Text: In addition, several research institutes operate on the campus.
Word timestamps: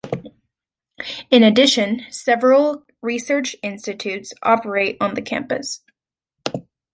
In 1.29 1.43
addition, 1.43 2.07
several 2.09 2.87
research 3.03 3.55
institutes 3.61 4.33
operate 4.41 4.97
on 4.99 5.13
the 5.13 5.21
campus. 5.21 5.81